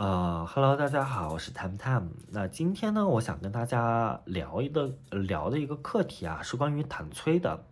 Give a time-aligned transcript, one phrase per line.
[0.00, 2.08] 呃，Hello，大家好，我是 Time Time。
[2.30, 7.66] 那今天呢，我想跟大家聊一个聊的一个课题啊，是关于弹催的。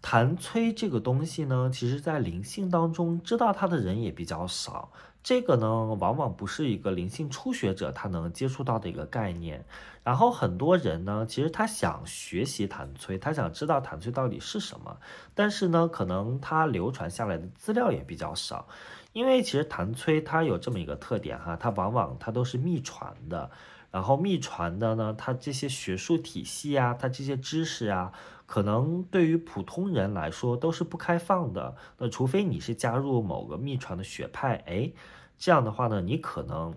[0.00, 4.92] 弹催这个东西呢，其实在灵性当中知道它的人也比较少。
[5.24, 9.64] 这个呢，往往不是一个灵性初学者他能接触到的一个概念。
[10.04, 14.98] 然后很多人呢，其实他想学习弹催，他想知道弹催到底是什么，
[15.34, 18.68] 但是呢，可能他流传下来的资料也比较少。
[19.14, 23.50] 因为其实弹催它有这么一个特点哈，它往往它都是秘传的，
[23.90, 28.12] 然后秘传的呢，它这些学术体系啊，它这些知识啊，
[28.44, 31.76] 可能对于普通人来说都是不开放的。
[31.96, 34.92] 那除非你是加入某个秘传的学派，哎，
[35.38, 36.74] 这样的话呢，你可能。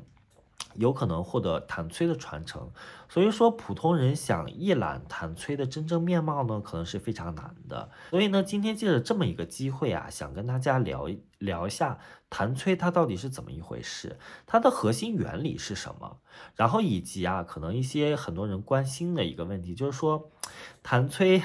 [0.75, 2.69] 有可能获得谭崔的传承，
[3.09, 7.89] 所以说普通人想一览谭崔的真正面貌呢，可能是非常难的。
[8.11, 11.97] 所以呢，今天借着这么一个机会啊，想跟大家聊聊一下
[12.29, 16.19] 谭崔它到底是怎么一回事，它的核心原理是什么，
[16.55, 20.29] 然后以及啊，可能一些很多人关心的一个问题，就是说
[20.83, 21.41] 谭崔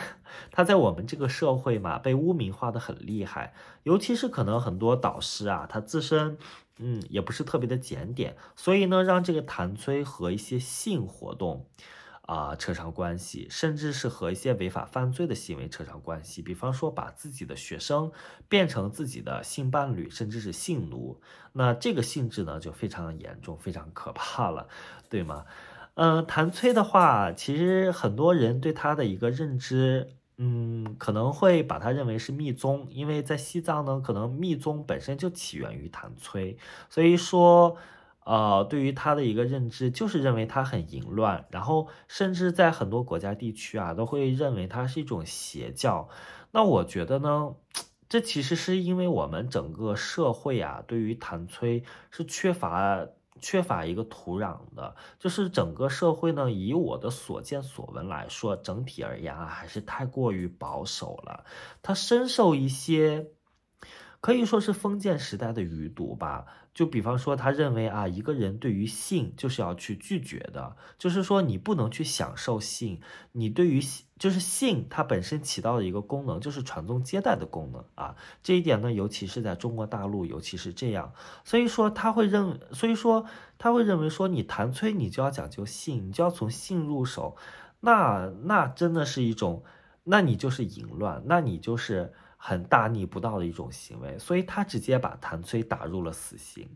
[0.51, 6.37] 它在我们这个社会嘛，被污名化的很厉害，尤其是可能很多导师啊，他自身。
[6.79, 11.67] 嗯，也不是特别的检点，所以呢，让这个弹催和一些性活动
[12.23, 16.41] 啊扯上关系，甚至是和一些违法犯罪的行为扯上关系。
[16.43, 18.11] 比方说，把自己的学生
[18.49, 21.21] 变成自己的性伴侣，甚至是性奴，
[21.53, 24.69] 那这个性质呢就非常的严重，非常可怕了，
[25.09, 25.45] 对吗？
[25.95, 30.15] 嗯，弹催的话，其实很多人对他的一个认知。
[30.45, 36.57] 嗯，可能会把它认为是密宗，因为在西藏呢，可能密宗本身就起源于谭崔，
[36.89, 37.77] 所以说，
[38.25, 46.09] 呃，对于他的一个认知就是认为他很淫乱，然后甚至在很多国家地区啊，都会认为它是一种邪教。
[46.51, 47.55] 那我觉得呢，
[48.09, 53.07] 这其实是因为我们整个社会啊，对于谭崔是缺乏。
[53.43, 61.45] 缺乏一个土壤的，就是整个社会呢，以我的所见所闻来说，整体而言啊，还是太过于保守了。
[61.83, 63.29] 它深受一些。
[64.21, 66.47] 可以说是封建时代的余毒吧。
[66.75, 73.01] 就比方说，他认为啊，一个人对于性就是要去拒绝的，就是说你不能去享受性。
[73.33, 73.83] 你对于
[74.19, 78.17] 就是性，它本身起到的一个功能就是传宗接代的功能啊。
[78.43, 81.13] 这一点呢，尤其是在中国大陆，尤其是这样。
[81.45, 83.27] 所以说他会认，所以说
[83.59, 87.37] 他会认为说，你谈催你就要讲究性，你就要从性入手。
[87.81, 89.63] 那那真的是一种，
[90.05, 92.15] 那你就是淫乱，那你就是。
[92.45, 96.69] 很大逆不道的一种行为，所以他直接把谭崔打入了死刑。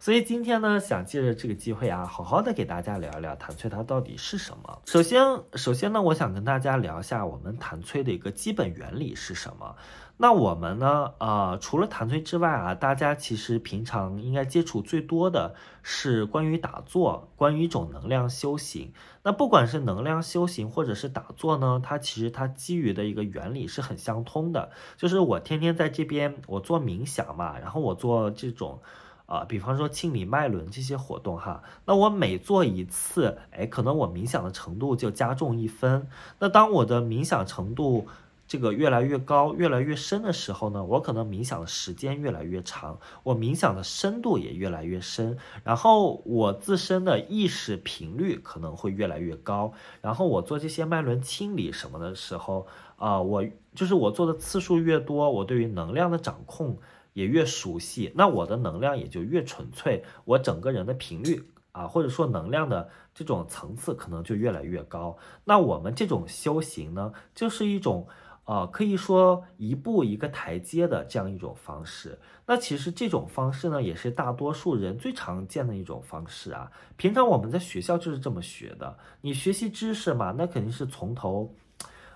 [0.00, 4.82] 所以今天呢，想借着这个机会啊，好好的给大家聊一聊谭崔他到底是什么。
[4.84, 5.22] 首先，
[5.54, 9.76] 首先呢，我想跟大家聊一下我们谭崔的一个基本原理是什么。
[10.22, 11.14] 那我们呢？
[11.18, 18.92] 呃，除了弹催之外啊，大家其实平常应该接触最多的是关于打坐，关于一种能量修行。
[19.24, 24.70] 那不管是能量修行或者是打坐呢，它其实它基于的一个原理是很相通的。
[24.96, 28.78] 就是我天天在这边我做冥想嘛，然后我做这种，
[29.26, 31.64] 呃，比方说清理脉轮这些活动哈。
[31.84, 36.06] 那我每做一次，哎，可能我冥想的程度就加重一分。
[36.38, 38.06] 那当我的冥想程度，
[38.52, 53.42] 这个越来越高、越来越深的时候呢，我可能冥想的时间越来越长，我冥想的深度也越来越深，然后我自身的意识频率可能会越来越高，然后我做这些脉轮清理什么的时候，啊，我
[53.74, 56.76] 就是我做的次数越多，我对于能量的掌控
[57.14, 61.42] 也越熟悉，那我的能量也就越纯粹，我整个人的频率
[61.72, 65.16] 啊，或者说能量的这种层次可能就越来越高。
[65.42, 68.06] 那我们这种修行呢，就是一种。
[68.44, 72.18] 啊，可以说一步一个台阶的这样一种方式。
[72.46, 76.70] 那其实这种方式呢，也是大多数人最常见的一种方式啊。
[76.96, 78.98] 平常我们在学校就是这么学的。
[79.20, 81.54] 你学习知识嘛，那肯定是从头。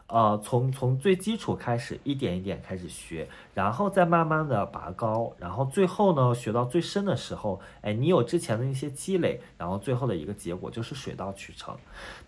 [0.09, 11.77] 呃，从从最基础开始，一点一点开始学，然后再慢慢的拔高，然后最后呢，学到最深的时候，哎，你有之前的一些积累，然后最后的一个结果就是水到渠成。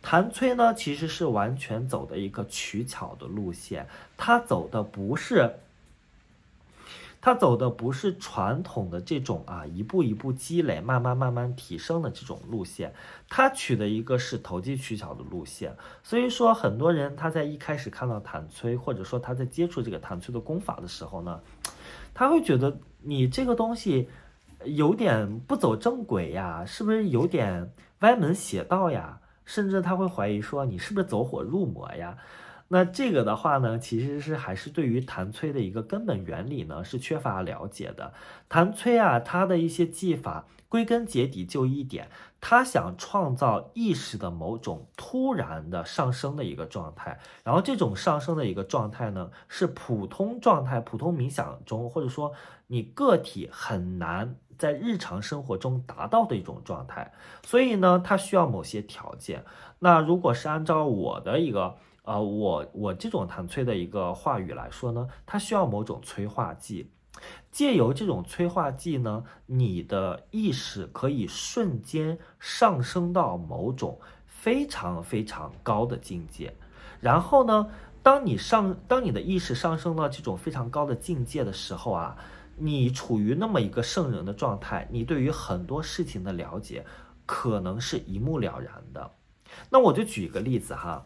[0.02, 3.86] 谭崔呢，其实是完全走的一个取巧的路线，
[4.16, 5.54] 他走的不是。
[7.20, 12.94] 他走的不是传统的这种啊，一步一步积累，慢慢慢慢提升的这种路线，
[13.29, 15.76] 他取的一个是投机取巧的路线。
[16.03, 21.41] 所以说，很多人他在一开始看到谭崔，或者说他在接触这个谭崔的功法的时候呢，
[22.15, 24.09] 他会觉得你这个东西
[24.65, 29.20] 有点不走正轨呀，是不是有点歪门邪道呀？
[29.44, 32.17] 甚至他会怀疑说你是不是走火入魔呀？
[32.69, 38.12] 那这个的话呢，其实是还是对于弹崔的一个根本原理呢是缺乏了解的。
[38.49, 42.11] 弹崔啊，它的一些技法，归根结底就一点，
[42.43, 52.35] 他想创造意识的某种突然的上升的一个状态，然后这种上升的一个状态呢，是普通状态、普通冥想中，或者说
[52.67, 57.15] 你个体很难在日常生活中达到的一种状态。
[57.43, 59.47] 所以呢，它需要某些条件。
[59.79, 61.76] 那如果是按照我的一个
[62.08, 66.90] 呃，我我这种弹催的一个话语来说呢，它需要某种催化剂。
[67.50, 76.55] 借由这种催化剂呢，你的意识可以瞬间上升到某种非常非常高的境界。
[77.00, 77.69] 然后呢，
[78.02, 82.16] 当你上，当你的意识上升到这种非常高的境界的时候啊，
[82.56, 86.87] 你处于那么一个圣人的状态，你对于很多事情的了解
[87.26, 89.10] 可能是一目了然的。
[89.70, 91.05] 那我就举一个例子哈，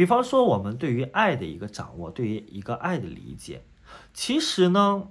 [0.00, 3.66] 比方说我们对于爱的一个掌握，对于一个爱的理解。
[4.14, 5.08] 其实呢，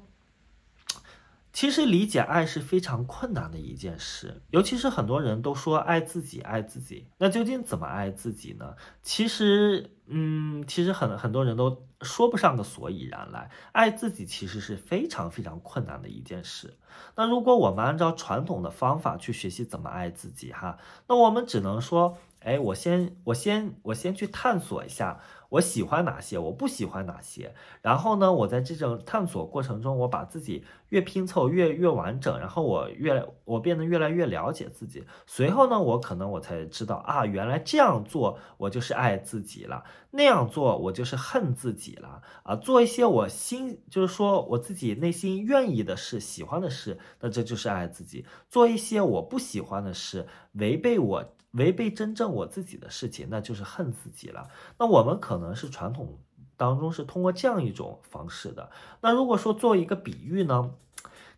[1.53, 7.05] 其实理解爱是非常困难的一件事，尤其是很多人都说爱自己，爱自己。
[7.19, 8.73] 那究竟怎么爱自己呢？
[9.03, 13.51] 其实，嗯，其实很很多人都说不上个所以然来。
[13.71, 16.73] 爱自己其实是非常非常困难的一件事。
[17.15, 22.17] 那如果我们按照传统的方法去学习怎么爱自己，哈，那我们只能说，
[22.49, 25.19] 哎，我先，我先，我先去探索一下。
[25.49, 51.25] 我喜欢哪些，我不喜欢哪些，然后呢，我在这种探索过程中，我把自己越拼凑越越完整，然后我越来我变得越来越了解自己，随后呢，我可能我才知道啊，原来这样做我就是爱自己了，那样做我就是恨自己了啊，做一些我心就是说我自己内心愿意的事、喜欢的事，那这就是爱自己；做一些我不喜欢的事、违背我。
[51.51, 54.47] 违背真正我自己的事情，那就是恨自己了。
[54.77, 56.19] 那我们可能是传统
[56.57, 58.69] 当中是通过这样一种方式的。
[59.01, 60.71] 那如果说做一个比喻呢，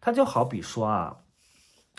[0.01, 1.17] 它就好比说啊，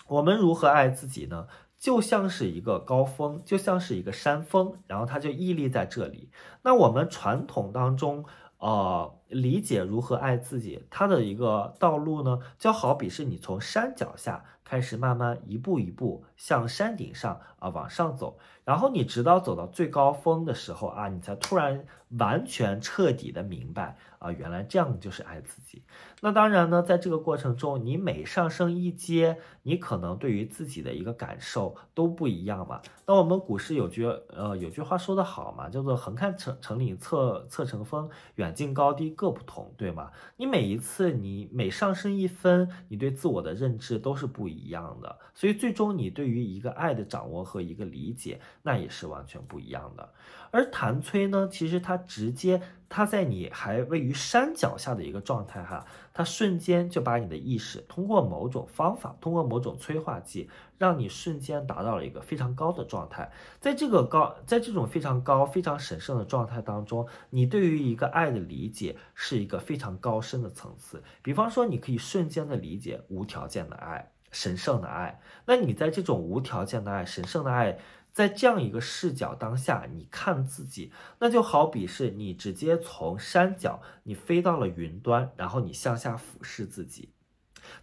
[0.08, 1.46] 我们如何爱自己呢？
[1.78, 6.30] 就像是一个高峰，就像是一个山峰，然后它就屹立在这里。
[6.62, 8.24] 那我们传统当中，
[8.58, 14.44] 呃，理解如何爱自己，它的一个道路呢，就好比是你从山脚下。
[14.72, 21.84] 开始慢慢一步一步向山顶上啊往上走，然后你直到走到最高峰的时候啊，你才突然
[22.19, 25.82] 完全彻底的明白啊，原来这样就是爱自己。
[26.22, 32.80] 那当然呢，在这个过程中，你每上升一阶，你可能对于自己的一个感受都不一样嘛。
[33.06, 40.10] 那我们古诗有句呃有句话说得好嘛，叫做横看成成岭侧侧成峰，远近高低各不同，对吗？
[40.38, 44.61] 你每一次你每上升一分，你对自我的认知都是不一。
[44.62, 50.08] 一样的，所以最终你对于一个爱的掌握和一个理解，那也是完全不一样的。
[50.52, 63.32] 而谭崔呢，其实它直接，它在你还位于山脚下的一个状态哈，它瞬间就把你的意识通过某种方法，通过某种催化剂，让你瞬间达到了一个非常高的状态。
[63.60, 71.02] 在这个高，在这种非常高、非常神圣的状态当中，你对于一个爱的理解是一个非常高深的层次。
[71.22, 74.11] 比方说，你可以瞬间的理解无条件的爱。
[74.32, 77.79] 神圣的爱，那你在这种无条件的爱、神圣的爱，
[78.12, 80.90] 在这样一个视角当下，你看自己，
[81.20, 87.11] 那就好比是你直接从山脚，你飞到了云端，然后你向下俯视自己。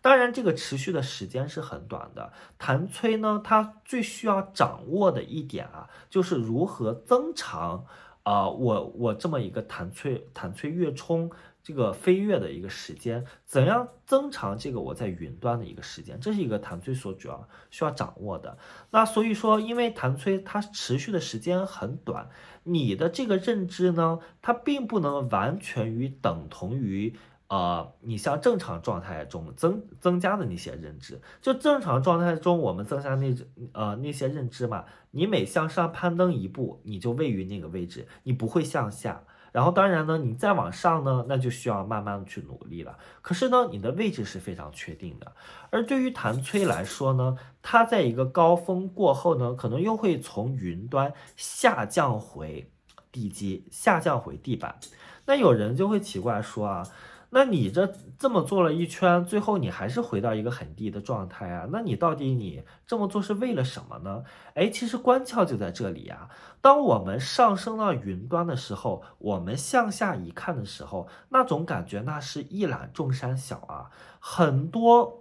[0.02, 2.34] 当然，这个持续的时间是很短的。
[2.58, 7.86] 谭崔呢，他最需要掌握的一点啊，就是如何增长
[8.24, 11.32] 啊，我我这么一个谭崔谭崔跃冲。
[11.70, 18.58] 这个飞跃的一个时间，怎样增长这个我在云端的一个时间，这是一个弹崔所主要需要掌握的。
[18.90, 22.28] 那所以说，因为弹崔它持续的时间很短，
[22.64, 27.16] 你的这个认知呢，它并不能完全于等同于
[27.50, 31.22] 呃，你像正常状态中增增加的那些认知。
[31.40, 33.36] 就正常状态中，我们增加那
[33.74, 39.24] 呃那些认知嘛，你每向上攀登一步，你就位于那个位置，你不会向下。
[39.52, 42.98] 然后当然呢，你再往上呢，那就需要慢慢的去努力了。
[43.22, 45.32] 可是呢，你的位置是非常确定的。
[45.70, 52.72] 而对于谭崔来说呢，他在一个高峰过后呢，可能又会从云端下降回
[53.12, 54.80] 地基，下降回地板。
[55.26, 56.84] 那有人就会奇怪说啊。
[57.32, 61.68] 那你这这么做了一圈，最后你还是回到一个很低的状态啊？
[61.72, 64.24] 那你到底你这么做是为了什么呢？
[64.56, 66.30] 哎，其实关窍就在这里啊。
[66.60, 75.19] 当我们上升到云端的时候，我们向下一看的时候，那种感觉那是一览众山小啊，很多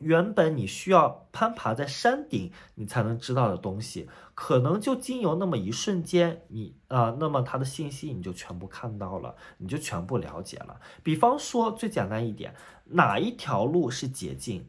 [0.00, 10.80] 原本你需要攀爬在山顶，你才能知道的东西，可能就经由那么一瞬间，你啊，那么它的信息你就全部看到了，你就全部了解了。
[11.02, 12.54] 比方说最简单一点，
[12.86, 14.66] 哪一条路是捷径？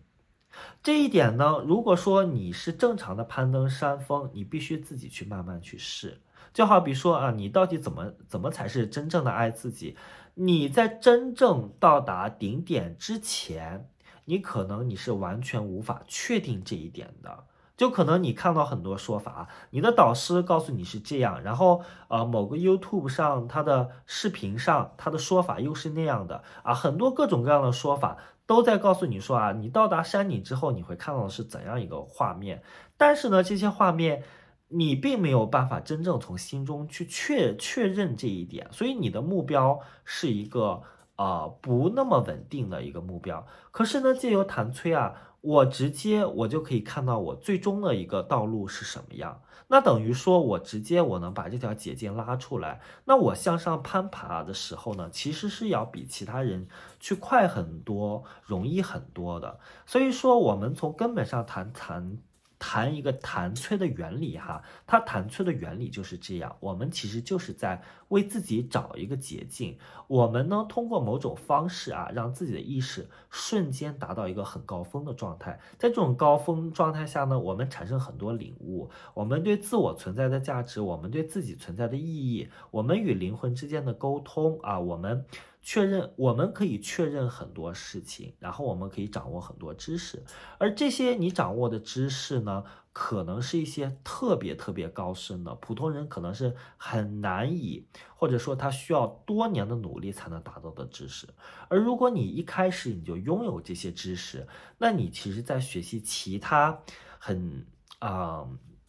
[0.83, 6.19] 这一点呢，如果说你是正常的攀登山峰，你必须自己去慢慢去试。
[6.53, 9.95] 就好比说啊，你到底怎么怎么才是真正的爱自己？
[10.33, 13.87] 你在真正到达顶点之前。
[14.31, 17.43] 你可能你是完全无法确定这一点的，
[17.75, 32.63] 就可能你看到很多说法，你的导师告诉你是这样，然后呃某个 YouTube 上他的视频上他的说法又是那样的啊，很多各种各样的说法都在告诉你说啊，你到达山顶之后你会看到的是怎样一个画面，
[32.95, 34.23] 但是呢这些画面
[34.69, 40.83] 你并没有办法真正从心中去确确认这一点，所以你的目标是一个。
[41.21, 43.45] 啊，不那么稳定的一个目标。
[43.69, 49.39] 可是呢，借由弹催啊，我直接我就可以看到我最终的一个道路是什么样。
[49.67, 52.81] 那等于说我直接我能把这条捷径拉出来。
[53.05, 56.67] 那我向上攀爬的时候呢，其实是要比其他人
[56.99, 59.59] 去快很多，容易很多的。
[59.85, 62.17] 所以说，我们从根本上谈谈。
[62.63, 69.75] 谈一个弹催的原理哈，它弹催的原理就是这样，我们其实就是在为自己找一个捷径。
[70.05, 75.59] 我们呢通过某种方式啊，让自己的意识瞬间达到一个很高峰的状态。
[75.79, 85.25] 在这种高峰状态下呢，我们产生很多领悟，我们对自我存在的价值，我们对自己存在的意义，我们与灵魂之间的沟通啊，我们。
[85.61, 90.23] 确认我们可以确认很多事情，然后我们可以掌握很多知识，
[90.57, 101.27] 而这些你掌握的知识呢，可能是一些特别特别高深的，普通人可能是很难以，或者说他需要多年的努力才能达到的知识。
[101.69, 104.47] 而如果你一开始你就拥有这些知识，
[104.79, 106.81] 那你其实在学习其他
[107.19, 107.67] 很
[107.99, 108.47] 啊，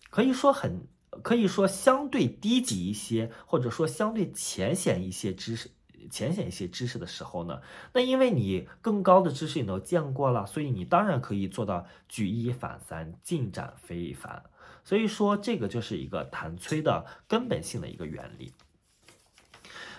[0.08, 0.88] 可以说很
[1.22, 5.70] 可以说相对低级一些，或者说相对浅显一些知识。
[6.08, 7.60] 浅显一些知识的时候呢，
[7.92, 14.42] 那因为你更高的知识你都见过了，所以你当然可以做到举一反三，进展非凡。
[14.84, 18.52] 所以说这个就是一个弹催的根本性的一个原理。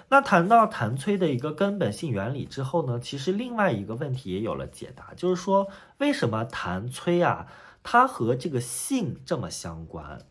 [0.09, 5.67] 那谈到弹催的一个根本性原理之后呢，其实另外一个问题也有了解答，就是说
[5.99, 7.47] 为什么弹催啊，
[7.81, 10.25] 它和这个性这么相关？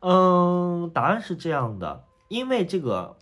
[0.00, 3.18] 嗯，答案是这样的，因为这个。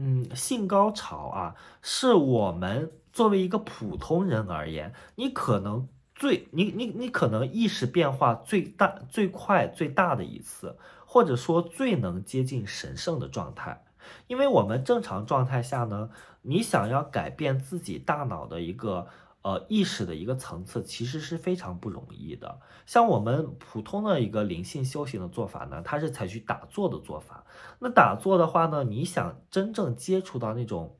[0.00, 13.84] 嗯，性高潮啊，是我们作为一个普通人而言，你可能最你你你可能意识变化最大、最快、最大的一次，或者说最能接近神圣的状态。
[14.28, 16.10] 因为我们正常状态下呢，
[16.42, 19.08] 你想要改变自己大脑的一个。
[19.48, 22.60] 呃，意识的一个层次其实是非常不容易的。
[22.84, 27.46] 像我们普通的一个灵性修行的做法呢，它是采取打坐的做法。
[27.78, 30.98] 那打坐的话呢，你想真正接触到那种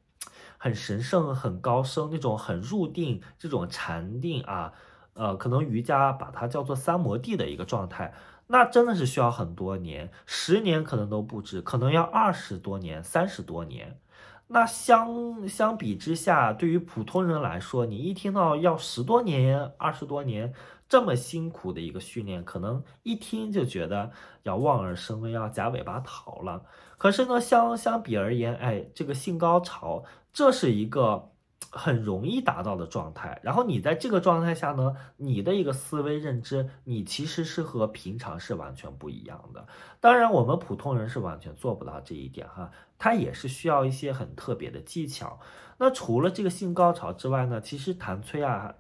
[0.56, 4.72] 很神圣、很高深、那种很入定、这种禅定啊，
[5.12, 8.14] 呃，可能瑜伽把它叫做三摩地的一个状态，
[8.46, 14.00] 那真的是需要很多年，十年可能都不止，可能要二十多年、三十多年。
[14.48, 20.52] 那相相比之下，对于普通人来说，你一听到要十多年、二十多年
[20.88, 24.10] 这么辛苦的一个训练，可能一听就觉得
[24.42, 26.62] 要望而生畏，要夹尾巴逃了。
[26.96, 31.30] 可是呢，相相比而言，哎，这个性高潮，这是一个。
[31.70, 39.66] 很容易达到的状态，然后你在这个状态下呢，你的一个思维认知，你其实是和平常是完全不一样的。
[40.00, 45.38] 当然，我们普通人是完全做不到这一点哈，它也是需要一些很特别的技巧。
[45.78, 48.74] 那除了这个性高潮之外呢，其实弹催啊。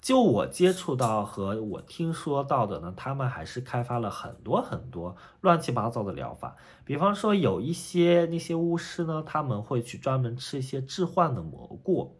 [0.00, 6.56] 就我接触到和我听说到的呢，他们还是开发了很多很多乱七八糟的疗法。
[6.84, 12.16] 比方说，有一些那些巫师呢，他们会去专门吃一些致幻的蘑菇，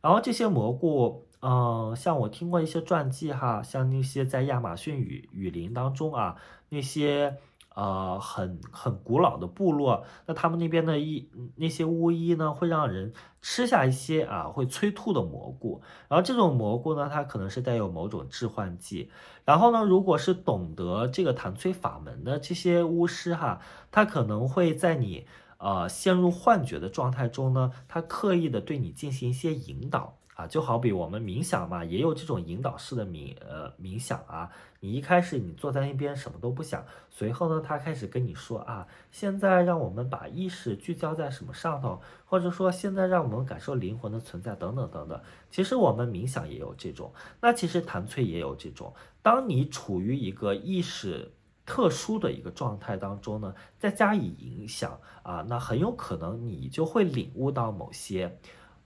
[0.00, 6.36] 然后这些蘑菇，嗯，像我听过一些传记哈，像那些在亚马逊雨雨林当中啊，
[6.70, 7.36] 那些。
[7.74, 19.10] 呃，很很古老的部落，那他们那边的一那些巫医呢，会让人吃下一些啊会催吐的蘑菇，然后这种蘑菇呢，它可能是带有某种致幻剂，
[19.44, 23.60] 然后呢，如果是懂得这个弹催法门的这些巫师哈，
[23.90, 25.26] 他可能会在你
[25.58, 30.19] 呃陷入幻觉的状态中呢，他刻意的对你进行一些引导。
[30.40, 34.50] 啊，就好比我们冥想嘛，也有这种引导式的冥呃冥想啊。
[34.80, 45.20] 你一开始你坐在那边什么都不想，随后呢，他开始跟你说啊，现在让我们把意识聚焦在什么上头，或者说现在让我们感受灵魂的存在等等等等。
[45.50, 48.94] 其实我们冥想也有这种，那其实弹催也有这种。
[49.20, 51.30] 当你处于一个意识
[51.66, 58.38] 特殊的一个状态当中呢，再加以影响啊，那很有可能你就会领悟到某些。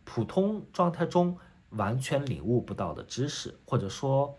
[0.04, 1.36] 普通状态中
[1.70, 4.36] 完全领悟不到的知识，或者说，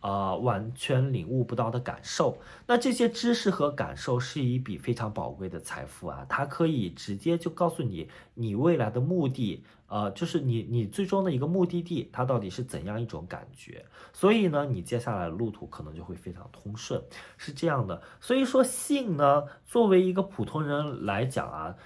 [0.00, 6.26] 呃，完全领悟不到的感受，那这些知识和感受是一笔非常宝贵的财富啊！
[6.28, 13.84] 它可以直接就告诉你你未来的目的，呃，就是你你最终的一个目的地，它到底是怎样一种感觉？
[14.12, 17.02] 所以呢，你接下来的路途可能就会非常通顺，
[17.36, 18.02] 是这样的。
[18.20, 21.76] 所以说，性呢，作为一个普通人来讲啊，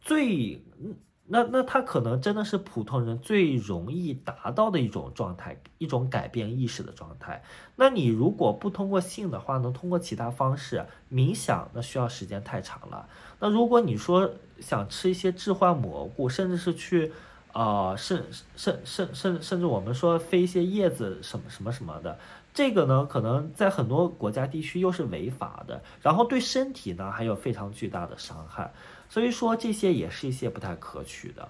[0.00, 0.94] 最嗯。
[1.30, 7.42] 那那他可能真的是普通人最容易达到的一种状态，一种改变意识的状态。
[7.76, 13.06] 那你如果不通过性的话，能通过其他方式冥想，那需要时间太长了。
[13.40, 17.12] 那如果你说想吃一些置换蘑菇，甚至是去，
[17.52, 18.24] 呃，甚
[18.56, 22.18] 甚甚甚甚至我们说飞一些叶子什么什么什么的，
[22.54, 28.72] 这个呢，可能在很多国家地区又是违法的，然后对身体呢还有非常巨大的伤害。
[29.08, 31.48] 所以说这些也是一些不太可取的。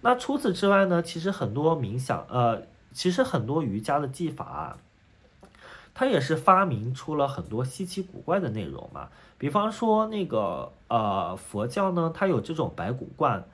[0.00, 4.78] 那除此之外呢，其实很多冥想，呃，其实很多瑜伽的技法啊，
[5.94, 9.08] 它也是发明出了很多稀奇古怪的内容嘛。
[9.38, 13.44] 比方说那个呃佛教呢，它有这种白骨观，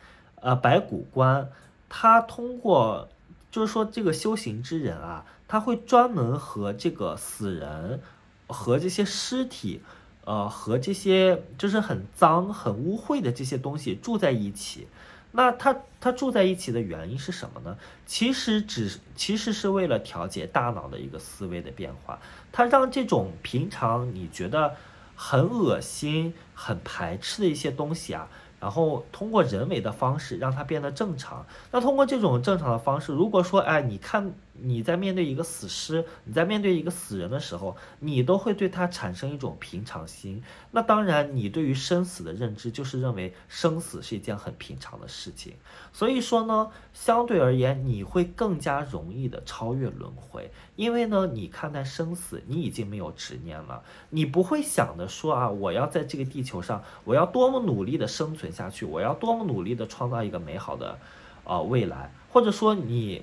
[0.40, 1.49] 呃白骨观，
[1.88, 3.09] 它通过
[3.50, 8.00] 就是说这个修行之人啊，他会专门和这个死人
[8.49, 9.80] 和这些尸体。
[10.25, 14.87] 呃，和这些就是很脏、很污秽的这些东西住在一起，
[15.33, 17.77] 那他他住在一起的原因是什么呢？
[18.07, 22.19] 其实只其实是为了调节大脑的一个思维的变化，
[22.53, 24.75] 它让这种平常你觉得
[25.17, 28.29] 很恶心、很排斥的一些东西啊。
[28.61, 31.47] 然后通过人为的方式让它变得正常。
[31.73, 40.43] 那通过这种正常的方式，如果说，哎，你看你在面对一个死尸，你在面对一个死人的时候，你都会对他产生一种平常心。
[40.71, 45.55] 那当然，你对于生死的认知就是认为生死是一件很平常的事情。
[45.93, 60.99] 所以说呢，相对而言，你会更加容易的超越轮回，因为呢，你看待生死，你已经没有执念了，你不会想着说啊，我要在这个地球上，我要多么努力的生存下去，我要多么努力的创造一个美好的，
[61.44, 63.23] 呃，未来，或者说你，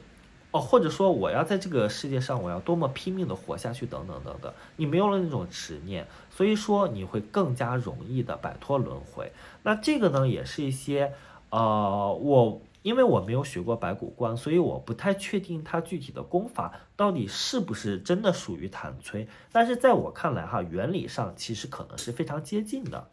[0.52, 9.32] 哦，或者说我要在这个世界上，我要多么拼命的活下去，等等等等，你没有了那种执念，所以说你会更加容易的摆脱轮回。
[9.64, 11.14] 那这个呢，也是一些。
[11.50, 19.30] 呃，我因为我没有学过白骨观，所以我不太确定它具体的功法到底是不是真的属于弹催。
[19.54, 23.08] 但是在我看来，哈，原理上其实可能是非常接近的。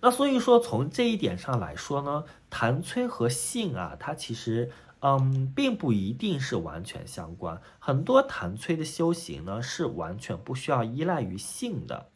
[0.00, 4.70] 那所以说，从这一点上来说呢，弹催和性啊，它其实
[5.06, 7.60] 嗯，并不一定是完全相关。
[7.78, 12.08] 很多弹催的修行呢，是完全不需要依赖于性的。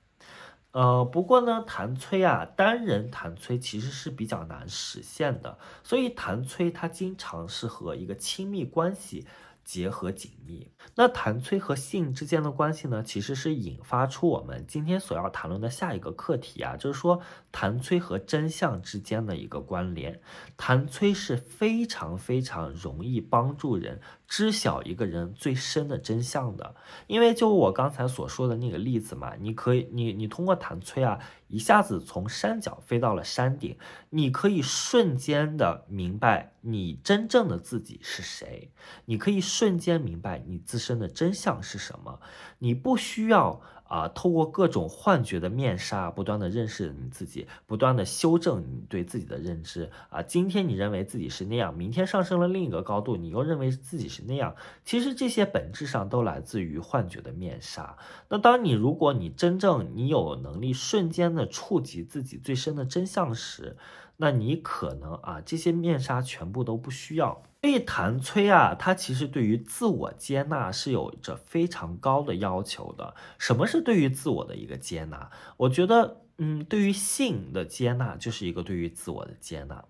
[0.70, 9.26] 呃，不过呢，弹催啊，单人弹催其实是比较难实现的，所以弹催它经常是和一个亲密关系
[9.68, 10.70] 结合紧密。
[10.94, 17.20] 那弹催和性之间的关系呢，其实是引发出我们今天所要谈论的下一个课题啊，就是说
[17.52, 20.22] 弹催和真相之间的一个关联。
[20.56, 24.00] 弹催是非常非常容易帮助人。
[24.26, 26.74] 知晓一个人最深的真相的，
[27.06, 33.76] 因为就我刚才所说的那个例子嘛，你可以，你你通过弹催啊，一下子从山脚飞到了山顶，
[34.10, 38.70] 你可以瞬间的明白你真正的自己是谁，
[39.06, 42.20] 你可以瞬间明白你自身的真相是什么，
[42.58, 43.60] 你不需要。
[43.88, 49.90] 啊，透过各种幻觉的面纱，不断的认识你自己，不断的修正你对自己的认知。
[50.10, 54.54] 啊，今天你认为自己是那样，明天上升了另一个高度，你又认为自己是那样。
[54.84, 57.96] 其实这些本质上都来自于幻觉的面纱。
[58.28, 63.76] 那当你如果你真正你有能力瞬间的触及自己最深的真相时，
[64.18, 67.42] 那你可能啊，这些面纱全部都不需要。
[67.60, 73.14] 所以谭崔啊，他其实对于自我接纳是有着非常高的要求的。
[73.36, 75.28] 什么是对于自我的一个接纳？
[75.56, 79.84] 我觉得，嗯，对于性的接纳就是一个对于自我的接纳。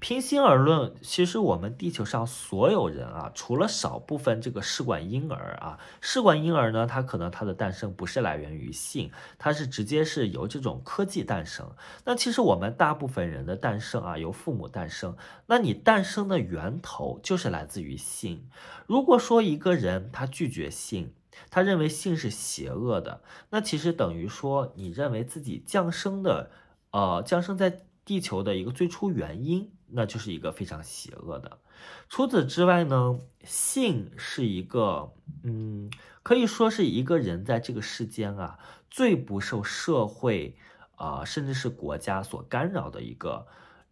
[0.00, 11.70] 平心而论，其实我们地球上所有人啊，除了少部分这个试管婴儿啊，试管婴儿呢，它可能它的诞生不是来源于性，它是直接是由这种科技诞生。
[12.04, 15.16] 那其实我们大部分人的诞生啊，由父母诞生，
[15.46, 18.48] 那你诞生的源头就是来自于性。
[18.86, 21.12] 如果说一个人他拒绝性，
[21.50, 26.50] 他认为性是邪恶的，那其实等于说你认为自己降生的，
[26.90, 27.80] 呃，降生在。
[28.06, 31.58] 地球的一个最初原因，那就是一个非常邪恶的。
[32.08, 35.90] 除此之外呢，性是一个，嗯，
[36.22, 38.58] 可以说是一个人在这个世间啊
[38.90, 40.56] 最不受社会
[40.96, 43.46] 啊甚至是国家所干扰的一个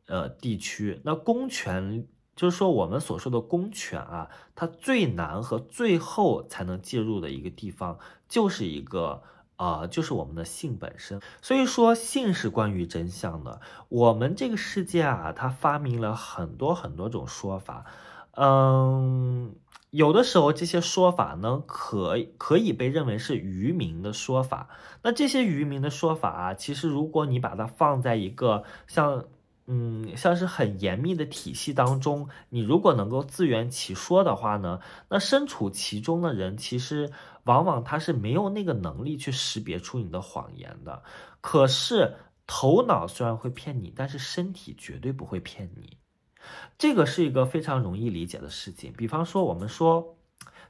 [0.06, 1.00] 呃地区。
[1.04, 9.22] 那公权就是说我们所说的公权啊，它最难和最后才能介入的一个地方，就是一个。
[9.62, 13.60] 啊，就是我们的性本身，所以说性是关于真相的。
[13.88, 17.84] 我们这个世界啊，它发明了很多很多种说法，
[18.32, 19.54] 嗯，
[19.90, 24.68] 有的时候这些说法呢，可可以被认为是愚民的说法。
[25.02, 29.24] 那这些愚民的说法啊，其实如果你把它放在一个像。
[29.68, 37.12] 嗯，像是很严密的体系当中，你如果能够自圆其说的话呢，那身处其中的人其实
[37.44, 41.02] 往往他是没有那个能力去识别出你的谎言的。
[41.40, 42.14] 可是
[42.46, 45.98] 头脑虽然会骗你，但是身体绝对不会骗你。
[46.76, 48.92] 这个是一个非常容易理解的事情。
[48.92, 50.16] 比方说，我们说，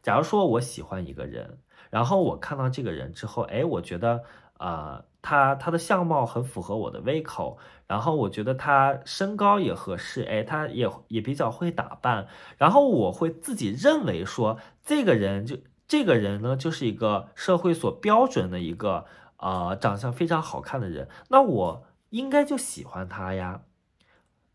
[0.02, 1.58] 假如说我喜欢一个人，
[1.90, 4.24] 然后我看到这个人之后，哎，我觉得。
[4.58, 7.58] 啊，他他的相貌很符合我的胃口，
[7.88, 15.56] 然后我觉得他身高也合适，哎，他也也比较会打扮，然后我会自己认为说，这个人就
[15.92, 19.04] 这个人呢，就是一个社会所标准的一个
[19.36, 23.64] 啊，长相非常好看的人，那我应该就喜欢他呀，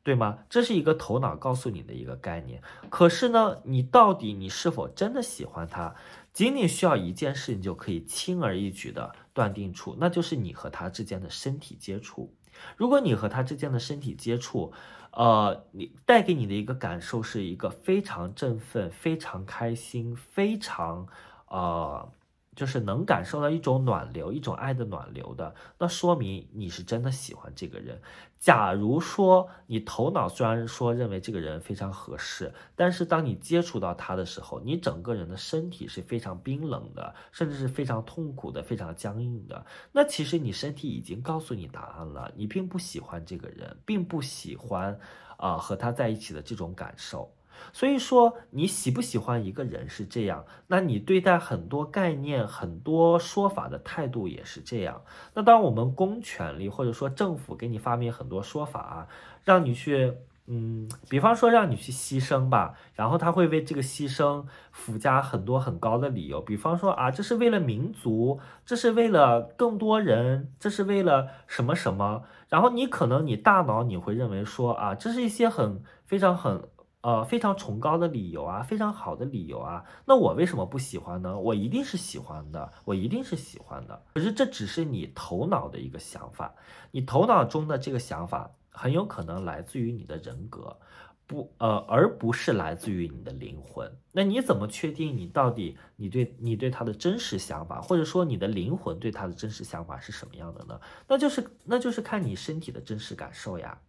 [0.01, 0.39] 对吗？
[0.49, 5.93] 这是一个头脑告诉你的一个概念，可是呢，你到底你是否真的喜欢他？
[6.33, 12.33] 仅仅需要一件事，你就可以轻而易举的断定出，那就是你和他之间的身体接触。
[12.75, 14.73] 如果你和他之间的身体接触，
[15.11, 21.07] 呃，你带给你的一个感受是一个非常振奋、非常开心、非常，
[21.47, 22.11] 呃。
[22.57, 28.01] 就是能感受到一种暖流，一种爱的暖流的，那说明你是真的喜欢这个人。
[28.39, 39.63] 假如说你头脑虽然说认为这个人非常合适，但是当你接触到他的时候，你整个人的身体是非常冰冷的，甚至是非常痛苦的，非常僵硬的。
[39.91, 44.99] 那其实你身体已经告诉你答案了，你并不喜欢这个人，并不喜欢
[45.37, 47.31] 啊和他在一起的这种感受。
[47.73, 55.01] 所以说，你喜不喜欢一个人是这样，那你对待很多概念、很多说法的态度也是这样。
[55.33, 59.07] 那当我们公权力或者说政府给你发明很多说法啊，
[59.43, 60.13] 让你去，
[60.47, 76.63] 嗯，比方说让你去牺牲吧，然后他会为这个牺牲附加很多很高的理由，比方说啊，这是为了民族，这是为了更多人，这是为了什么什么，然后你可能你大脑你会认为说啊，这是一些很非常很。
[77.07, 81.39] 呃，非常崇高的理由啊，非常好的理由啊，那我为什么不喜欢呢？
[81.39, 84.03] 我一定是喜欢的，我一定是喜欢的。
[84.13, 86.53] 可是这只是你头脑的一个想法，
[86.91, 90.77] 你头脑中的这个想法很有可能来自于你的人格，
[91.25, 93.89] 不，呃，而不是来自于你的灵魂。
[94.11, 100.81] 那你怎么确定你到底你对你对他的真实想法，或者说你的灵魂对他的真实想法是什么样的呢？
[101.07, 103.79] 那就是那就是看你身体的真实感受呀。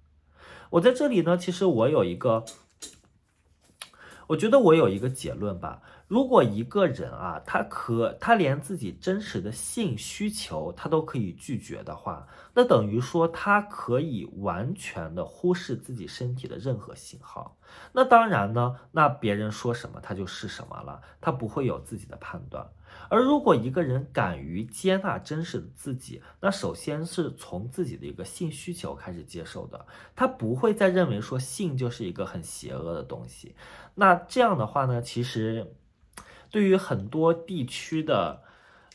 [0.71, 2.45] 我在这里呢，其实我有一个。
[4.29, 17.57] 我觉得我有一个结论吧，如果一个人啊，他可他连自己真实的性需求他都可以拒绝的话，那等于说他可以完全的忽视自己身体的任何信号。
[17.93, 22.69] 那当然呢，那别人说什么他就是什么了，他不会有自己的判断。
[23.09, 33.55] 而如果一个人敢于接纳真实的自己，那首先是从自己的一个性需求开始接受的，他不会再认为说性就是一个很邪恶的东西。
[33.95, 35.75] 那这样的话呢，其实
[36.51, 38.43] 对于很多地区的。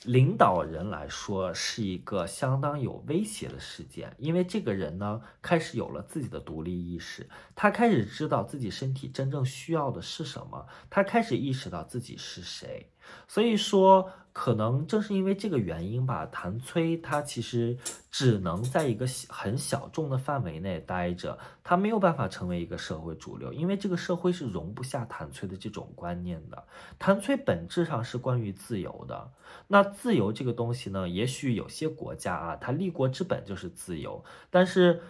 [0.05, 12.89] 领导人来说是一个相当有威胁的事件，因为这个人呢开始有了自己的独立意识，他开始知道自己身体真正需要的是什么，他开始意识到自己是谁。
[13.27, 17.77] 所以说，可能正是因为这个原因吧，谭崔他其实
[18.09, 26.63] 只能在一个很小众的范围内待着，他没有办法成为一个社会主流，因为这个社会是容不下谭崔的这种观念的。
[26.97, 29.31] 谭崔本质上是关于自由的，
[29.67, 35.01] 那自由这个东西呢，也许有些国家啊，它立国之本就是自由，但是。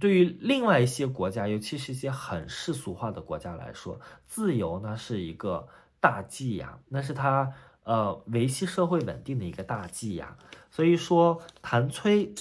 [0.00, 5.68] 对于另外一些国家，尤其是一些很世俗化的国家来说，自由呢是一个
[6.04, 10.36] 大忌呀，那是他呃维系社会稳定的一个大忌呀。
[10.70, 12.34] 所以说，谭崔。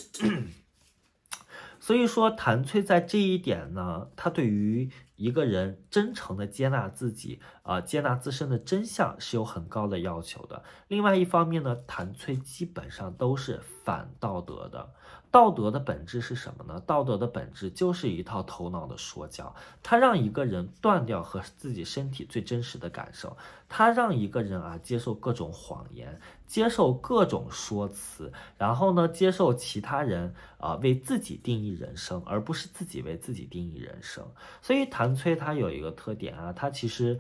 [1.80, 10.64] 所以说，谭崔在这一点呢，他对于一个人真诚的接纳自己，啊，接纳自身的真相是有很高的要求的。
[10.88, 14.92] 另外一方面呢，谭崔基本上都是反道德的。
[15.32, 16.80] 道德的本质是什么呢？
[16.86, 23.36] 道德的本质就是一套头脑的说教，它让一个人断掉和自己身体最真实的感受，
[23.68, 34.24] 它让一个人啊接受各种谎言，接受各种说辞，然后呢接受其他人啊为自己定义人生，而不是自己为自己定义人生。
[34.62, 37.20] 所以谭崔他有一个特点啊，他其实。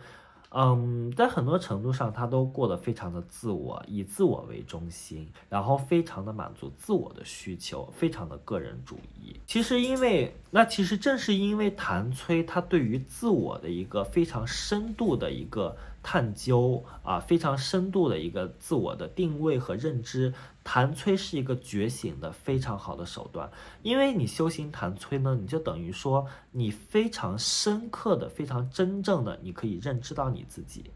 [0.55, 9.35] 嗯，在很多程度上，他都过得非常的自我，以自我为中心，然后非常的满足自我的需求，非常的个人主义。
[9.47, 15.75] 其实，因为那其实正是因为谭崔他对于自我的一个非常深度的一个。
[16.03, 23.49] 探究啊，非常深度的一个自我的定位和认知，谭崔是一个觉醒的非常好的手段。
[23.81, 30.91] 因为你修行谭崔呢，你就等于说你非常深刻的、非常真正的，你可以认知到你自己，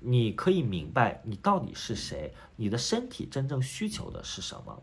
[0.00, 4.82] 你可以明白你到底是谁，你的身体真正需求的是什么。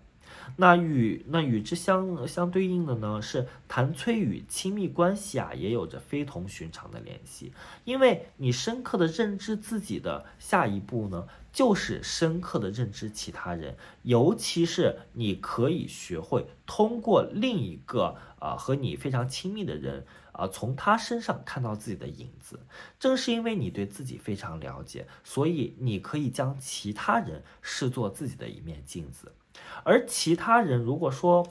[0.58, 7.54] 那与那与之相相对应的呢，是谭崔与亲密关系啊，也有着非同寻常的联系。
[7.84, 22.60] 因为你深刻的认知自己的下一步呢，就是深刻的认知其他人，尤其是你可以学会通过另一个啊和你非常亲密的人啊，从他身上看到自己的影子。
[23.00, 29.32] 正是因为你对自己非常了解，所以你可以将其他人视作自己的一面镜子。
[29.84, 31.48] 而其他人，如果说，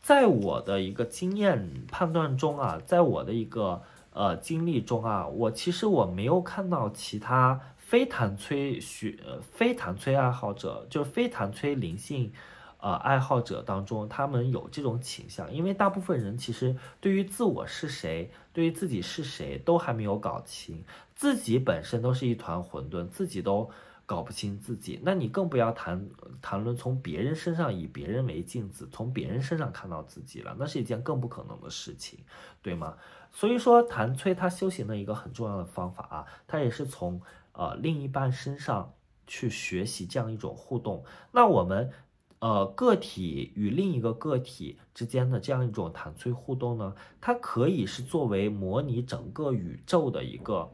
[0.00, 9.18] 在我的一个经验判断中啊，在我的一个呃经历中啊，我其实我没有看到其他非弹催学、
[9.52, 12.32] 非弹催爱好者，就是非弹催灵性，
[12.78, 23.70] 呃爱好者当中，他们有这种倾向，因为大部分人其实对于自我是谁，对于自己是谁都还没有搞清，自己本身都是一团混沌，自己都。
[24.06, 26.08] 搞不清自己，那你更不要谈
[26.40, 32.20] 谈论从别人身上以别人为镜子，从别人身上看到自己了，那是一件更不可能的事情，
[32.62, 32.96] 对吗？
[33.32, 38.94] 所以说，谭崔他修行的一个很重要的方法啊，他也是从呃另一半身上
[39.26, 41.04] 去学习这样一种互动。
[41.32, 41.90] 那我们
[42.38, 50.70] 呃个体与另一个个体之间的这样一种谭崔互动呢，它可以是作为模拟整个宇宙的一个。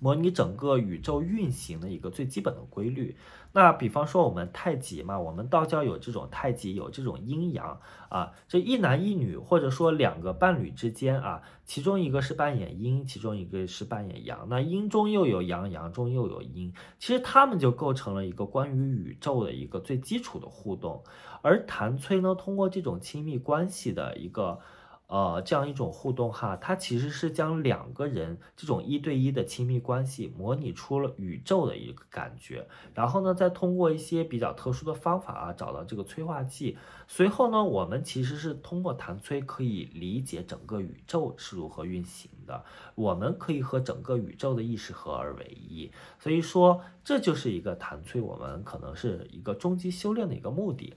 [0.00, 3.16] 模拟整个宇宙运行的一个最基本的规律。
[3.52, 21.04] 那比方说我们太极嘛，我们道教有这种太极，有这种阴阳啊，这一男一女，或者说两个伴侣之间啊，其中一个是扮演阴，其中一个是扮演阳，那阴中又有阳，阳中又有阴，其实他们就构成了一个关于宇宙的一个最基础的互动。
[21.42, 24.58] 而谭崔呢，通过这种亲密关系的一个。
[25.06, 36.78] 呃，这样一种互动哈，它其实是将两个人这种一对一的亲密关系模拟出了宇宙的一个感觉，然后呢，再通过一些比较特殊的方法啊，找到这个催化剂。
[37.06, 42.64] 随后呢，我们其实是通过弹催可以理解整个宇宙是如何运行的，
[42.94, 45.92] 我们可以和整个宇宙的意识合而为一。
[46.18, 50.94] 所以说，这就是一个弹催，我们可能是一个终极修炼的一个目的。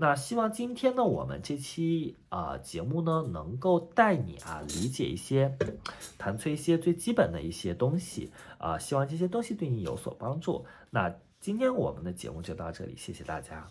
[0.00, 5.58] 那希望今天呢，我们这期啊节目呢，能够带你啊理解一些，
[6.16, 10.64] 弹出一些最基本的一些东西啊，希望这些东西对你有所帮助。
[10.88, 13.68] 那今天我们的节目就到这里，谢谢大家。